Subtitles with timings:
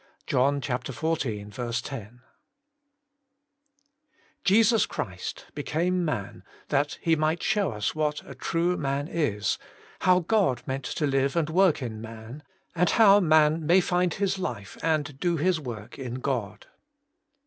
[0.25, 1.81] —John xiv.
[1.83, 2.21] 10.
[4.43, 9.07] T ESUS CHRIST became man that He ^ might show us what a true man
[9.07, 9.59] is,
[9.99, 12.41] how God meant to Hve and work in man,
[12.73, 16.65] and how man may find his life and do his work in God.